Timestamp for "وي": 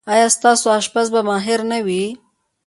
1.85-2.03